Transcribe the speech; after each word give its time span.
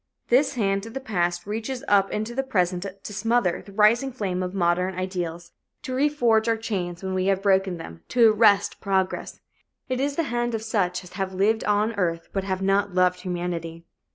This 0.29 0.55
hand 0.55 0.83
of 0.87 0.95
the 0.95 0.99
past 0.99 1.45
reaches 1.45 1.83
up 1.87 2.09
into 2.09 2.33
the 2.33 2.41
present 2.41 2.87
to 3.03 3.13
smother 3.13 3.61
the 3.61 3.71
rising 3.71 4.11
flame 4.11 4.41
of 4.41 4.51
modern 4.55 4.95
ideals, 4.95 5.51
to 5.83 5.93
reforge 5.95 6.47
our 6.47 6.57
chains 6.57 7.03
when 7.03 7.13
we 7.13 7.27
have 7.27 7.43
broken 7.43 7.77
them, 7.77 8.01
to 8.09 8.31
arrest 8.33 8.81
progress. 8.81 9.41
It 9.89 9.99
is 9.99 10.15
the 10.15 10.23
hand 10.33 10.55
of 10.55 10.63
such 10.63 11.03
as 11.03 11.13
have 11.13 11.35
lived 11.35 11.63
on 11.65 11.93
earth 11.99 12.29
but 12.33 12.43
have 12.43 12.63
not 12.63 12.95
loved 12.95 13.19
humanity. 13.19 13.85